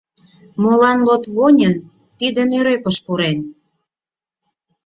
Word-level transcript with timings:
Молан 0.61 0.99
Лотвонен 1.07 1.75
тиде 2.19 2.41
нӧрепыш 2.49 2.95
пурен? 3.05 3.37